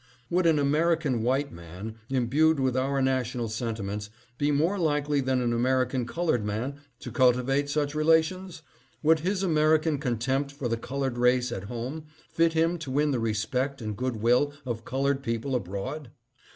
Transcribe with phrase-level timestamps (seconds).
[0.31, 5.53] Would an American white man, imbued with our national sentiments, be more likely than an
[5.53, 8.63] American colored man to cultivate such rela tions?
[9.03, 13.19] Would his American contempt for the colored race at home fit him to win the
[13.19, 16.09] respect and good will of colored people abroad